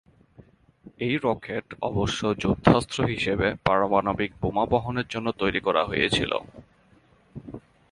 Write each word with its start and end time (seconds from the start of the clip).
এই 0.99 1.15
রকেট 1.23 1.65
অবশ্য 1.81 2.21
যুদ্ধাস্ত্র 2.39 2.99
হিসাবে 3.05 3.47
পারমাণবিক 3.65 4.31
বোমা 4.41 4.65
বহনের 4.65 5.07
জন্য 5.09 5.27
তৈরি 5.31 5.59
করা 5.59 5.81
হয়েছিল। 5.85 6.31